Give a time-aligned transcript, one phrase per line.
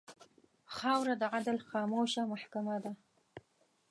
[0.75, 2.91] خاوره د عدل خاموشه محکمـه ده.